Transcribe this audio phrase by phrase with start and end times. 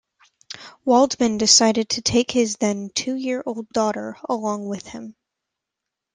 [0.83, 5.15] Waldman decided to take his then two-year-old daughter along with him.